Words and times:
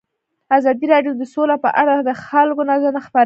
ازادي 0.57 0.85
راډیو 0.93 1.13
د 1.17 1.23
سوله 1.33 1.55
په 1.63 1.69
اړه 1.81 1.93
د 2.07 2.09
خلکو 2.25 2.61
نظرونه 2.71 3.01
خپاره 3.05 3.13
کړي. 3.13 3.19